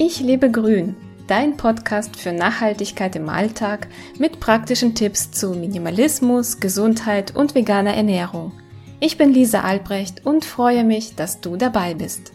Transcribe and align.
Ich 0.00 0.20
lebe 0.20 0.48
grün, 0.48 0.94
dein 1.26 1.56
Podcast 1.56 2.14
für 2.14 2.30
Nachhaltigkeit 2.30 3.16
im 3.16 3.28
Alltag 3.28 3.88
mit 4.16 4.38
praktischen 4.38 4.94
Tipps 4.94 5.32
zu 5.32 5.50
Minimalismus, 5.50 6.60
Gesundheit 6.60 7.34
und 7.34 7.56
veganer 7.56 7.94
Ernährung. 7.94 8.52
Ich 9.00 9.18
bin 9.18 9.32
Lisa 9.32 9.62
Albrecht 9.62 10.24
und 10.24 10.44
freue 10.44 10.84
mich, 10.84 11.16
dass 11.16 11.40
du 11.40 11.56
dabei 11.56 11.94
bist. 11.94 12.32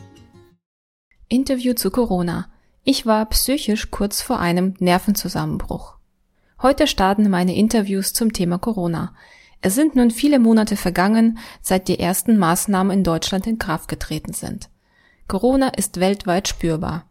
Interview 1.29 1.73
zu 1.73 1.89
Corona. 1.89 2.49
Ich 2.83 3.05
war 3.05 3.25
psychisch 3.27 3.91
kurz 3.91 4.21
vor 4.21 4.41
einem 4.41 4.73
Nervenzusammenbruch. 4.79 5.95
Heute 6.61 6.85
starten 6.85 7.29
meine 7.29 7.55
Interviews 7.55 8.11
zum 8.11 8.33
Thema 8.33 8.57
Corona. 8.57 9.15
Es 9.61 9.73
sind 9.73 9.95
nun 9.95 10.11
viele 10.11 10.39
Monate 10.39 10.75
vergangen, 10.75 11.37
seit 11.61 11.87
die 11.87 11.97
ersten 11.97 12.37
Maßnahmen 12.37 12.91
in 12.97 13.03
Deutschland 13.05 13.47
in 13.47 13.57
Kraft 13.57 13.87
getreten 13.87 14.33
sind. 14.33 14.69
Corona 15.29 15.69
ist 15.69 16.01
weltweit 16.01 16.49
spürbar. 16.49 17.05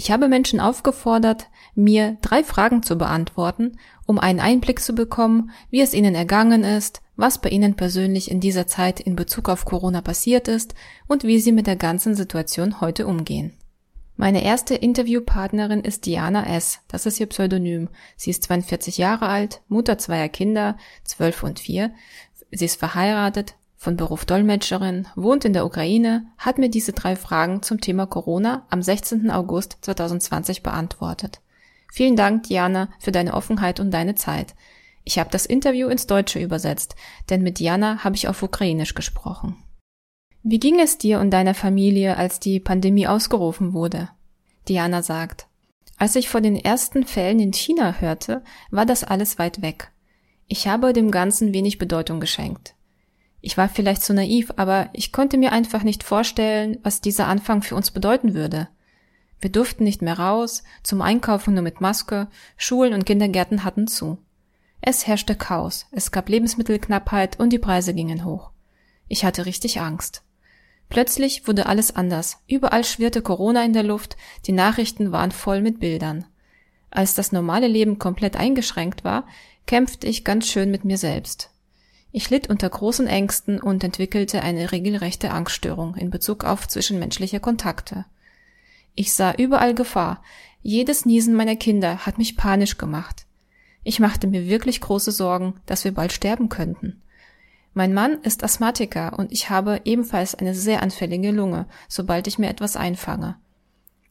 Ich 0.00 0.10
habe 0.10 0.28
Menschen 0.28 0.60
aufgefordert, 0.60 1.48
mir 1.74 2.16
drei 2.22 2.42
Fragen 2.42 2.82
zu 2.82 2.96
beantworten, 2.96 3.76
um 4.06 4.18
einen 4.18 4.40
Einblick 4.40 4.80
zu 4.80 4.94
bekommen, 4.94 5.50
wie 5.68 5.82
es 5.82 5.92
ihnen 5.92 6.14
ergangen 6.14 6.64
ist, 6.64 7.02
was 7.16 7.38
bei 7.42 7.50
ihnen 7.50 7.74
persönlich 7.74 8.30
in 8.30 8.40
dieser 8.40 8.66
Zeit 8.66 8.98
in 8.98 9.14
Bezug 9.14 9.50
auf 9.50 9.66
Corona 9.66 10.00
passiert 10.00 10.48
ist 10.48 10.74
und 11.06 11.24
wie 11.24 11.38
sie 11.38 11.52
mit 11.52 11.66
der 11.66 11.76
ganzen 11.76 12.14
Situation 12.14 12.80
heute 12.80 13.06
umgehen. 13.06 13.52
Meine 14.16 14.42
erste 14.42 14.74
Interviewpartnerin 14.74 15.82
ist 15.82 16.06
Diana 16.06 16.46
S., 16.46 16.78
das 16.88 17.04
ist 17.04 17.20
ihr 17.20 17.26
Pseudonym. 17.26 17.90
Sie 18.16 18.30
ist 18.30 18.44
42 18.44 18.96
Jahre 18.96 19.28
alt, 19.28 19.60
Mutter 19.68 19.98
zweier 19.98 20.30
Kinder, 20.30 20.78
12 21.04 21.42
und 21.42 21.60
4. 21.60 21.92
Sie 22.50 22.64
ist 22.64 22.78
verheiratet, 22.78 23.54
von 23.80 23.96
Beruf 23.96 24.26
Dolmetscherin, 24.26 25.08
wohnt 25.16 25.46
in 25.46 25.54
der 25.54 25.64
Ukraine, 25.64 26.26
hat 26.36 26.58
mir 26.58 26.68
diese 26.68 26.92
drei 26.92 27.16
Fragen 27.16 27.62
zum 27.62 27.80
Thema 27.80 28.04
Corona 28.04 28.66
am 28.68 28.82
16. 28.82 29.30
August 29.30 29.78
2020 29.80 30.62
beantwortet. 30.62 31.40
Vielen 31.90 32.14
Dank, 32.14 32.42
Diana, 32.42 32.90
für 32.98 33.10
deine 33.10 33.32
Offenheit 33.32 33.80
und 33.80 33.90
deine 33.90 34.16
Zeit. 34.16 34.54
Ich 35.04 35.18
habe 35.18 35.30
das 35.30 35.46
Interview 35.46 35.88
ins 35.88 36.06
Deutsche 36.06 36.40
übersetzt, 36.40 36.94
denn 37.30 37.40
mit 37.40 37.58
Diana 37.58 38.04
habe 38.04 38.16
ich 38.16 38.28
auf 38.28 38.42
Ukrainisch 38.42 38.94
gesprochen. 38.94 39.56
Wie 40.42 40.60
ging 40.60 40.78
es 40.78 40.98
dir 40.98 41.18
und 41.18 41.30
deiner 41.30 41.54
Familie, 41.54 42.18
als 42.18 42.38
die 42.38 42.60
Pandemie 42.60 43.06
ausgerufen 43.06 43.72
wurde? 43.72 44.10
Diana 44.68 45.00
sagt, 45.00 45.46
als 45.96 46.16
ich 46.16 46.28
vor 46.28 46.42
den 46.42 46.56
ersten 46.56 47.06
Fällen 47.06 47.40
in 47.40 47.54
China 47.54 47.94
hörte, 47.98 48.44
war 48.70 48.84
das 48.84 49.04
alles 49.04 49.38
weit 49.38 49.62
weg. 49.62 49.90
Ich 50.48 50.68
habe 50.68 50.92
dem 50.92 51.10
Ganzen 51.10 51.54
wenig 51.54 51.78
Bedeutung 51.78 52.20
geschenkt. 52.20 52.74
Ich 53.40 53.56
war 53.56 53.68
vielleicht 53.68 54.02
zu 54.02 54.12
naiv, 54.12 54.52
aber 54.56 54.90
ich 54.92 55.12
konnte 55.12 55.38
mir 55.38 55.52
einfach 55.52 55.82
nicht 55.82 56.02
vorstellen, 56.02 56.78
was 56.82 57.00
dieser 57.00 57.26
Anfang 57.26 57.62
für 57.62 57.74
uns 57.74 57.90
bedeuten 57.90 58.34
würde. 58.34 58.68
Wir 59.40 59.50
durften 59.50 59.84
nicht 59.84 60.02
mehr 60.02 60.18
raus, 60.18 60.62
zum 60.82 61.00
Einkaufen 61.00 61.54
nur 61.54 61.62
mit 61.62 61.80
Maske, 61.80 62.28
Schulen 62.56 62.92
und 62.92 63.06
Kindergärten 63.06 63.64
hatten 63.64 63.86
zu. 63.86 64.18
Es 64.82 65.06
herrschte 65.06 65.34
Chaos, 65.34 65.86
es 65.90 66.10
gab 66.10 66.28
Lebensmittelknappheit 66.28 67.38
und 67.38 67.50
die 67.50 67.58
Preise 67.58 67.94
gingen 67.94 68.24
hoch. 68.24 68.50
Ich 69.08 69.24
hatte 69.24 69.46
richtig 69.46 69.80
Angst. 69.80 70.22
Plötzlich 70.90 71.46
wurde 71.46 71.66
alles 71.66 71.94
anders. 71.94 72.38
Überall 72.46 72.84
schwirrte 72.84 73.22
Corona 73.22 73.64
in 73.64 73.72
der 73.72 73.82
Luft, 73.82 74.16
die 74.46 74.52
Nachrichten 74.52 75.12
waren 75.12 75.30
voll 75.30 75.62
mit 75.62 75.80
Bildern. 75.80 76.26
Als 76.90 77.14
das 77.14 77.32
normale 77.32 77.68
Leben 77.68 77.98
komplett 77.98 78.36
eingeschränkt 78.36 79.04
war, 79.04 79.26
kämpfte 79.66 80.06
ich 80.06 80.24
ganz 80.24 80.48
schön 80.48 80.70
mit 80.70 80.84
mir 80.84 80.98
selbst. 80.98 81.50
Ich 82.12 82.28
litt 82.30 82.50
unter 82.50 82.68
großen 82.68 83.06
Ängsten 83.06 83.60
und 83.60 83.84
entwickelte 83.84 84.42
eine 84.42 84.72
regelrechte 84.72 85.30
Angststörung 85.30 85.94
in 85.94 86.10
Bezug 86.10 86.44
auf 86.44 86.66
zwischenmenschliche 86.66 87.38
Kontakte. 87.38 88.04
Ich 88.94 89.12
sah 89.12 89.32
überall 89.32 89.74
Gefahr. 89.74 90.22
Jedes 90.62 91.06
Niesen 91.06 91.34
meiner 91.34 91.56
Kinder 91.56 92.04
hat 92.04 92.18
mich 92.18 92.36
panisch 92.36 92.78
gemacht. 92.78 93.26
Ich 93.84 94.00
machte 94.00 94.26
mir 94.26 94.46
wirklich 94.46 94.80
große 94.80 95.12
Sorgen, 95.12 95.54
dass 95.66 95.84
wir 95.84 95.94
bald 95.94 96.12
sterben 96.12 96.48
könnten. 96.48 97.00
Mein 97.72 97.94
Mann 97.94 98.20
ist 98.22 98.42
Asthmatiker 98.42 99.16
und 99.16 99.30
ich 99.30 99.48
habe 99.48 99.80
ebenfalls 99.84 100.34
eine 100.34 100.54
sehr 100.54 100.82
anfällige 100.82 101.30
Lunge, 101.30 101.66
sobald 101.88 102.26
ich 102.26 102.38
mir 102.38 102.48
etwas 102.48 102.76
einfange. 102.76 103.36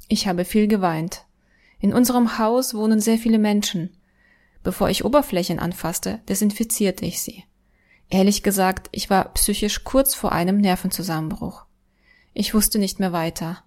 Ich 0.07 0.28
habe 0.28 0.45
viel 0.45 0.68
geweint. 0.68 1.25
In 1.79 1.94
unserem 1.94 2.40
Haus 2.40 2.74
wohnen 2.74 3.01
sehr 3.01 3.18
viele 3.18 3.40
Menschen. 3.40 3.97
Bevor 4.63 4.90
ich 4.90 5.06
Oberflächen 5.06 5.59
anfasste, 5.59 6.19
desinfizierte 6.28 7.06
ich 7.06 7.22
sie. 7.22 7.44
Ehrlich 8.09 8.42
gesagt, 8.42 8.90
ich 8.92 9.09
war 9.09 9.34
psychisch 9.34 9.84
kurz 9.84 10.16
vor 10.16 10.31
einem 10.31 10.58
Nervenzusammenbruch. 10.58 11.66
Ich 12.34 12.53
wusste 12.53 12.80
nicht 12.80 13.00
mehr 13.00 13.12
weiter. 13.12 13.64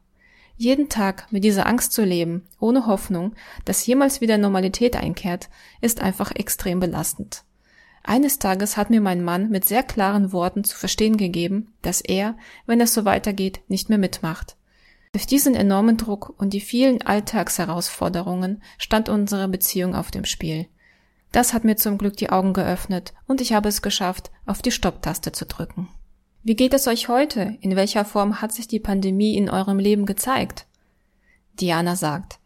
Jeden 0.56 0.88
Tag 0.88 1.26
mit 1.30 1.44
dieser 1.44 1.66
Angst 1.66 1.92
zu 1.92 2.04
leben, 2.04 2.47
ohne 2.60 2.86
Hoffnung, 2.86 3.34
dass 3.64 3.86
jemals 3.86 4.20
wieder 4.20 4.38
Normalität 4.38 4.97
einkehrt, 4.97 5.48
ist 5.81 6.00
einfach 6.00 6.32
extrem 6.32 6.81
belastend. 6.81 7.44
Eines 8.04 8.41
Tages 8.41 8.76
hat 8.76 8.91
mir 8.91 9.00
mein 9.00 9.22
Mann 9.22 9.48
mit 9.50 9.64
sehr 9.64 9.84
klaren 9.84 10.32
Worten 10.32 10.64
zu 10.64 10.76
verstehen 10.76 11.16
gegeben, 11.16 11.72
dass 11.82 12.00
er, 12.00 12.36
wenn 12.66 12.81
es 12.81 12.94
so 12.94 13.04
weitergeht, 13.04 13.60
nicht 13.69 13.88
mehr 13.88 13.98
mitmacht. 13.98 14.56
Durch 15.12 15.26
diesen 15.26 15.54
enormen 15.54 15.98
Druck 15.98 16.34
und 16.38 16.52
die 16.52 16.60
vielen 16.60 17.02
Alltagsherausforderungen 17.02 18.62
stand 18.78 19.08
unsere 19.08 19.47
Beziehung 19.47 19.94
auf 19.94 20.10
dem 20.10 20.25
Spiel. 20.25 20.66
Das 21.32 21.54
hat 21.54 21.65
mir 21.65 21.76
zum 21.76 21.98
Glück 21.98 22.16
die 22.16 22.31
Augen 22.31 22.53
geöffnet 22.53 23.15
und 23.26 23.41
ich 23.41 23.54
habe 23.54 23.69
es 23.69 23.82
geschafft, 23.82 24.31
auf 24.47 24.60
die 24.62 24.70
Stopptaste 24.70 25.32
zu 25.32 25.47
drücken. 25.47 25.88
Wie 26.43 26.56
geht 26.56 26.75
es 26.75 26.87
euch 26.87 27.09
heute? 27.09 27.56
In 27.60 27.75
welcher 27.75 28.04
Form 28.04 28.43
hat 28.43 28.53
sich 28.53 28.69
die 28.69 28.81
Pandemie 28.81 29.37
in 29.37 29.48
eurem 29.48 29.78
Leben 29.78 30.06
gezeigt? 30.06 30.66
Diana 31.59 31.97
sagt, 31.97 32.38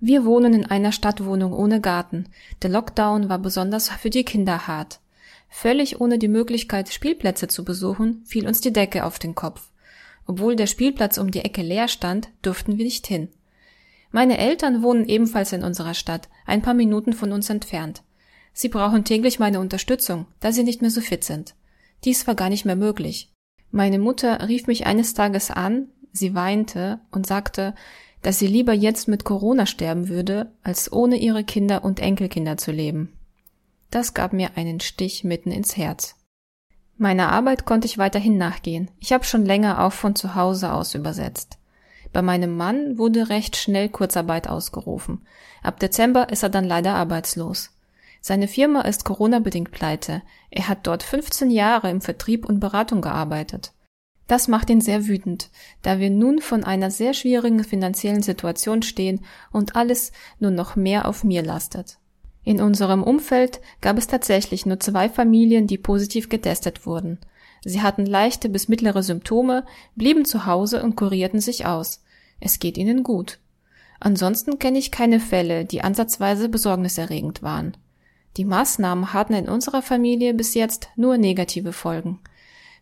wir 0.00 0.24
wohnen 0.24 0.54
in 0.54 0.64
einer 0.64 0.92
Stadtwohnung 0.92 1.52
ohne 1.52 1.80
Garten. 1.80 2.26
Der 2.62 2.70
Lockdown 2.70 3.28
war 3.28 3.40
besonders 3.40 3.88
für 3.88 4.10
die 4.10 4.24
Kinder 4.24 4.68
hart. 4.68 5.00
Völlig 5.48 6.00
ohne 6.00 6.18
die 6.18 6.28
Möglichkeit, 6.28 6.88
Spielplätze 6.90 7.48
zu 7.48 7.64
besuchen, 7.64 8.22
fiel 8.24 8.46
uns 8.46 8.60
die 8.60 8.72
Decke 8.72 9.04
auf 9.04 9.18
den 9.18 9.34
Kopf. 9.34 9.70
Obwohl 10.26 10.54
der 10.54 10.66
Spielplatz 10.66 11.18
um 11.18 11.32
die 11.32 11.40
Ecke 11.40 11.62
leer 11.62 11.88
stand, 11.88 12.28
durften 12.42 12.78
wir 12.78 12.84
nicht 12.84 13.08
hin. 13.08 13.28
Meine 14.12 14.38
Eltern 14.38 14.82
wohnen 14.82 15.08
ebenfalls 15.08 15.52
in 15.52 15.64
unserer 15.64 15.94
Stadt, 15.94 16.28
ein 16.46 16.62
paar 16.62 16.74
Minuten 16.74 17.12
von 17.12 17.32
uns 17.32 17.50
entfernt. 17.50 18.02
Sie 18.52 18.68
brauchen 18.68 19.04
täglich 19.04 19.38
meine 19.38 19.60
Unterstützung, 19.60 20.26
da 20.40 20.52
sie 20.52 20.64
nicht 20.64 20.82
mehr 20.82 20.90
so 20.90 21.00
fit 21.00 21.24
sind. 21.24 21.54
Dies 22.04 22.26
war 22.26 22.34
gar 22.34 22.48
nicht 22.48 22.64
mehr 22.64 22.76
möglich. 22.76 23.32
Meine 23.70 23.98
Mutter 23.98 24.48
rief 24.48 24.66
mich 24.66 24.86
eines 24.86 25.14
Tages 25.14 25.50
an, 25.50 25.88
sie 26.12 26.34
weinte 26.34 27.00
und 27.10 27.26
sagte, 27.26 27.74
dass 28.22 28.38
sie 28.38 28.46
lieber 28.46 28.72
jetzt 28.72 29.08
mit 29.08 29.24
Corona 29.24 29.66
sterben 29.66 30.08
würde, 30.08 30.52
als 30.62 30.92
ohne 30.92 31.16
ihre 31.16 31.44
Kinder 31.44 31.84
und 31.84 32.00
Enkelkinder 32.00 32.56
zu 32.56 32.72
leben. 32.72 33.12
Das 33.90 34.14
gab 34.14 34.32
mir 34.32 34.56
einen 34.56 34.80
Stich 34.80 35.24
mitten 35.24 35.50
ins 35.50 35.76
Herz. 35.76 36.16
Meiner 36.96 37.30
Arbeit 37.30 37.64
konnte 37.64 37.86
ich 37.86 37.96
weiterhin 37.96 38.36
nachgehen. 38.36 38.90
Ich 38.98 39.12
habe 39.12 39.24
schon 39.24 39.46
länger 39.46 39.84
auch 39.84 39.92
von 39.92 40.16
zu 40.16 40.34
Hause 40.34 40.72
aus 40.72 40.94
übersetzt. 40.94 41.58
Bei 42.12 42.22
meinem 42.22 42.56
Mann 42.56 42.98
wurde 42.98 43.28
recht 43.28 43.56
schnell 43.56 43.88
Kurzarbeit 43.88 44.48
ausgerufen. 44.48 45.26
Ab 45.62 45.78
Dezember 45.78 46.30
ist 46.30 46.42
er 46.42 46.48
dann 46.48 46.64
leider 46.64 46.94
arbeitslos. 46.94 47.70
Seine 48.20 48.48
Firma 48.48 48.82
ist 48.82 49.04
Corona-bedingt 49.04 49.70
pleite. 49.70 50.22
Er 50.50 50.68
hat 50.68 50.86
dort 50.86 51.02
15 51.02 51.50
Jahre 51.50 51.90
im 51.90 52.00
Vertrieb 52.00 52.46
und 52.46 52.60
Beratung 52.60 53.00
gearbeitet. 53.00 53.72
Das 54.26 54.46
macht 54.46 54.68
ihn 54.68 54.82
sehr 54.82 55.06
wütend, 55.06 55.50
da 55.82 55.98
wir 55.98 56.10
nun 56.10 56.40
von 56.40 56.62
einer 56.62 56.90
sehr 56.90 57.14
schwierigen 57.14 57.64
finanziellen 57.64 58.22
Situation 58.22 58.82
stehen 58.82 59.24
und 59.50 59.74
alles 59.74 60.12
nur 60.38 60.50
noch 60.50 60.76
mehr 60.76 61.08
auf 61.08 61.24
mir 61.24 61.42
lastet. 61.42 61.98
In 62.44 62.60
unserem 62.60 63.02
Umfeld 63.02 63.60
gab 63.80 63.98
es 63.98 64.06
tatsächlich 64.06 64.66
nur 64.66 64.80
zwei 64.80 65.08
Familien, 65.08 65.66
die 65.66 65.78
positiv 65.78 66.28
getestet 66.28 66.86
wurden. 66.86 67.18
Sie 67.64 67.82
hatten 67.82 68.06
leichte 68.06 68.48
bis 68.48 68.68
mittlere 68.68 69.02
Symptome, 69.02 69.64
blieben 69.96 70.24
zu 70.24 70.46
Hause 70.46 70.82
und 70.82 70.96
kurierten 70.96 71.40
sich 71.40 71.66
aus. 71.66 72.04
Es 72.38 72.58
geht 72.58 72.78
ihnen 72.78 73.02
gut. 73.02 73.38
Ansonsten 73.98 74.58
kenne 74.58 74.78
ich 74.78 74.90
keine 74.90 75.20
Fälle, 75.20 75.64
die 75.64 75.82
ansatzweise 75.82 76.48
besorgniserregend 76.48 77.42
waren. 77.42 77.76
Die 78.38 78.44
Maßnahmen 78.44 79.12
hatten 79.12 79.34
in 79.34 79.48
unserer 79.48 79.82
Familie 79.82 80.32
bis 80.32 80.54
jetzt 80.54 80.90
nur 80.94 81.18
negative 81.18 81.72
Folgen. 81.72 82.20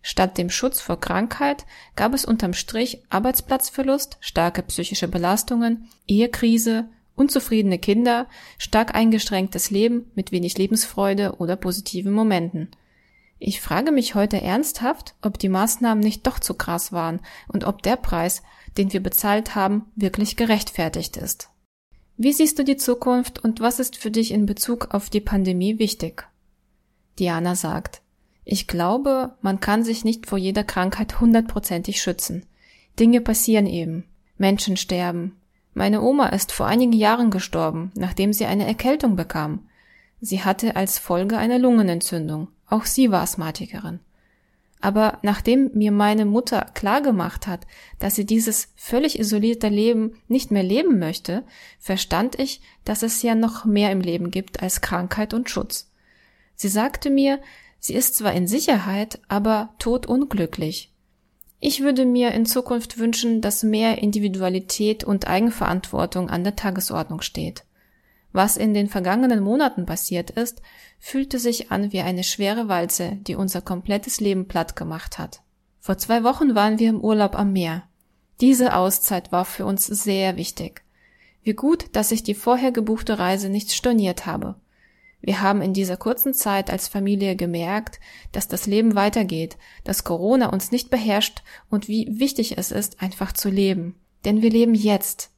Statt 0.02 0.36
dem 0.36 0.50
Schutz 0.50 0.82
vor 0.82 1.00
Krankheit 1.00 1.64
gab 1.96 2.12
es 2.12 2.26
unterm 2.26 2.52
Strich 2.52 3.02
Arbeitsplatzverlust, 3.08 4.18
starke 4.20 4.62
psychische 4.62 5.08
Belastungen, 5.08 5.88
Ehekrise, 6.06 6.90
unzufriedene 7.16 7.78
Kinder, 7.78 8.26
stark 8.58 8.94
eingeschränktes 8.94 9.70
Leben 9.70 10.10
mit 10.14 10.30
wenig 10.30 10.58
Lebensfreude 10.58 11.36
oder 11.38 11.56
positiven 11.56 12.12
Momenten. 12.12 12.68
Ich 13.38 13.62
frage 13.62 13.92
mich 13.92 14.14
heute 14.14 14.42
ernsthaft, 14.42 15.14
ob 15.22 15.38
die 15.38 15.48
Maßnahmen 15.48 16.04
nicht 16.04 16.26
doch 16.26 16.38
zu 16.38 16.52
krass 16.52 16.92
waren 16.92 17.20
und 17.48 17.64
ob 17.64 17.82
der 17.82 17.96
Preis, 17.96 18.42
den 18.76 18.92
wir 18.92 19.02
bezahlt 19.02 19.54
haben, 19.54 19.86
wirklich 19.96 20.36
gerechtfertigt 20.36 21.16
ist. 21.16 21.48
Wie 22.18 22.32
siehst 22.32 22.58
du 22.58 22.64
die 22.64 22.76
Zukunft 22.76 23.44
und 23.44 23.60
was 23.60 23.78
ist 23.78 23.96
für 23.96 24.10
dich 24.10 24.30
in 24.32 24.46
Bezug 24.46 24.94
auf 24.94 25.10
die 25.10 25.20
Pandemie 25.20 25.78
wichtig? 25.78 26.26
Diana 27.18 27.54
sagt, 27.54 28.00
ich 28.44 28.66
glaube, 28.66 29.34
man 29.42 29.60
kann 29.60 29.82
sich 29.84 30.04
nicht 30.04 30.26
vor 30.26 30.38
jeder 30.38 30.64
Krankheit 30.64 31.20
hundertprozentig 31.20 32.00
schützen. 32.00 32.46
Dinge 32.98 33.20
passieren 33.20 33.66
eben. 33.66 34.04
Menschen 34.38 34.76
sterben. 34.76 35.36
Meine 35.74 36.00
Oma 36.00 36.28
ist 36.28 36.52
vor 36.52 36.66
einigen 36.66 36.94
Jahren 36.94 37.30
gestorben, 37.30 37.92
nachdem 37.96 38.32
sie 38.32 38.46
eine 38.46 38.66
Erkältung 38.66 39.16
bekam. 39.16 39.68
Sie 40.20 40.42
hatte 40.42 40.76
als 40.76 40.98
Folge 40.98 41.36
eine 41.36 41.58
Lungenentzündung. 41.58 42.48
Auch 42.66 42.86
sie 42.86 43.10
war 43.10 43.22
Asthmatikerin. 43.22 44.00
Aber 44.80 45.18
nachdem 45.22 45.70
mir 45.74 45.90
meine 45.90 46.26
Mutter 46.26 46.66
klargemacht 46.74 47.46
hat, 47.46 47.66
dass 47.98 48.14
sie 48.14 48.26
dieses 48.26 48.72
völlig 48.76 49.18
isolierte 49.18 49.68
Leben 49.68 50.16
nicht 50.28 50.50
mehr 50.50 50.62
leben 50.62 50.98
möchte, 50.98 51.44
verstand 51.78 52.38
ich, 52.38 52.60
dass 52.84 53.02
es 53.02 53.22
ja 53.22 53.34
noch 53.34 53.64
mehr 53.64 53.90
im 53.90 54.00
Leben 54.00 54.30
gibt 54.30 54.62
als 54.62 54.80
Krankheit 54.80 55.34
und 55.34 55.50
Schutz. 55.50 55.90
Sie 56.54 56.68
sagte 56.68 57.10
mir, 57.10 57.40
sie 57.78 57.94
ist 57.94 58.16
zwar 58.16 58.32
in 58.32 58.46
Sicherheit, 58.46 59.20
aber 59.28 59.74
todunglücklich. 59.78 60.92
Ich 61.58 61.82
würde 61.82 62.04
mir 62.04 62.32
in 62.32 62.46
Zukunft 62.46 62.98
wünschen, 62.98 63.40
dass 63.40 63.62
mehr 63.62 63.98
Individualität 63.98 65.04
und 65.04 65.26
Eigenverantwortung 65.26 66.28
an 66.28 66.44
der 66.44 66.54
Tagesordnung 66.56 67.22
steht. 67.22 67.65
Was 68.36 68.58
in 68.58 68.74
den 68.74 68.90
vergangenen 68.90 69.42
Monaten 69.42 69.86
passiert 69.86 70.28
ist, 70.28 70.60
fühlte 70.98 71.38
sich 71.38 71.70
an 71.72 71.90
wie 71.92 72.02
eine 72.02 72.22
schwere 72.22 72.68
Walze, 72.68 73.12
die 73.22 73.34
unser 73.34 73.62
komplettes 73.62 74.20
Leben 74.20 74.46
platt 74.46 74.76
gemacht 74.76 75.18
hat. 75.18 75.40
Vor 75.80 75.96
zwei 75.96 76.22
Wochen 76.22 76.54
waren 76.54 76.78
wir 76.78 76.90
im 76.90 77.00
Urlaub 77.00 77.34
am 77.34 77.54
Meer. 77.54 77.84
Diese 78.42 78.76
Auszeit 78.76 79.32
war 79.32 79.46
für 79.46 79.64
uns 79.64 79.86
sehr 79.86 80.36
wichtig. 80.36 80.84
Wie 81.44 81.54
gut, 81.54 81.86
dass 81.96 82.12
ich 82.12 82.24
die 82.24 82.34
vorher 82.34 82.72
gebuchte 82.72 83.18
Reise 83.18 83.48
nicht 83.48 83.72
storniert 83.72 84.26
habe. 84.26 84.56
Wir 85.22 85.40
haben 85.40 85.62
in 85.62 85.72
dieser 85.72 85.96
kurzen 85.96 86.34
Zeit 86.34 86.68
als 86.68 86.88
Familie 86.88 87.36
gemerkt, 87.36 88.00
dass 88.32 88.48
das 88.48 88.66
Leben 88.66 88.94
weitergeht, 88.94 89.56
dass 89.82 90.04
Corona 90.04 90.50
uns 90.52 90.70
nicht 90.70 90.90
beherrscht 90.90 91.42
und 91.70 91.88
wie 91.88 92.06
wichtig 92.20 92.58
es 92.58 92.70
ist, 92.70 93.00
einfach 93.00 93.32
zu 93.32 93.48
leben. 93.48 93.94
Denn 94.26 94.42
wir 94.42 94.50
leben 94.50 94.74
jetzt. 94.74 95.30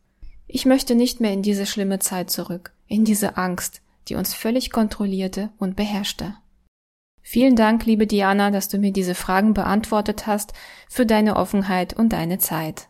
Ich 0.49 0.67
möchte 0.67 0.97
nicht 0.97 1.21
mehr 1.21 1.33
in 1.33 1.43
diese 1.43 1.65
schlimme 1.65 2.01
Zeit 2.01 2.31
zurück, 2.31 2.73
in 2.89 3.05
diese 3.05 3.37
Angst, 3.37 3.83
die 4.09 4.17
uns 4.17 4.35
völlig 4.35 4.71
kontrollierte 4.71 5.51
und 5.59 5.77
beherrschte. 5.77 6.35
Vielen 7.23 7.55
Dank, 7.57 7.85
liebe 7.85 8.07
Diana, 8.07 8.51
dass 8.51 8.69
du 8.69 8.79
mir 8.79 8.93
diese 8.93 9.15
Fragen 9.15 9.53
beantwortet 9.53 10.27
hast, 10.27 10.55
für 10.89 11.05
deine 11.05 11.37
Offenheit 11.37 11.93
und 11.93 12.15
deine 12.15 12.39
Zeit. 12.39 12.89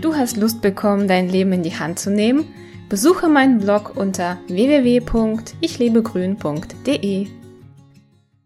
Du 0.00 0.16
hast 0.16 0.36
Lust 0.36 0.60
bekommen, 0.60 1.06
dein 1.06 1.28
Leben 1.28 1.52
in 1.52 1.62
die 1.62 1.78
Hand 1.78 2.00
zu 2.00 2.10
nehmen? 2.10 2.52
Besuche 2.88 3.28
meinen 3.28 3.60
Blog 3.60 3.96
unter 3.96 4.38
www.ichlebegrün.de. 4.48 7.37